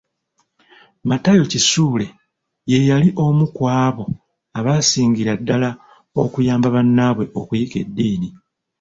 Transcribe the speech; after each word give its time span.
Matayo 1.09 1.43
Kisule 1.51 2.07
ye 2.71 2.77
yali 2.89 3.09
omu 3.25 3.45
ku 3.55 3.63
abo 3.85 4.05
abaasingira 4.57 5.33
ddala 5.39 5.69
okuyamba 6.23 6.67
bannaabwe 6.75 7.25
okuyiga 7.39 7.75
eddiini. 7.85 8.29